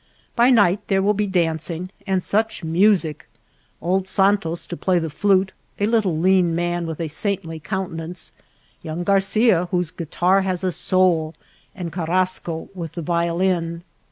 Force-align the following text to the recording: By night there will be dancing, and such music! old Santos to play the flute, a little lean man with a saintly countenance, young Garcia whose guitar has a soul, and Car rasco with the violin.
By 0.35 0.49
night 0.49 0.87
there 0.87 1.03
will 1.03 1.13
be 1.13 1.27
dancing, 1.27 1.91
and 2.07 2.23
such 2.23 2.63
music! 2.63 3.29
old 3.83 4.07
Santos 4.07 4.65
to 4.65 4.75
play 4.75 4.97
the 4.97 5.11
flute, 5.11 5.53
a 5.79 5.85
little 5.85 6.17
lean 6.17 6.55
man 6.55 6.87
with 6.87 6.99
a 6.99 7.07
saintly 7.07 7.59
countenance, 7.59 8.31
young 8.81 9.03
Garcia 9.03 9.67
whose 9.69 9.91
guitar 9.91 10.41
has 10.41 10.63
a 10.63 10.71
soul, 10.71 11.35
and 11.75 11.91
Car 11.91 12.07
rasco 12.07 12.69
with 12.73 12.93
the 12.93 13.03
violin. 13.03 13.83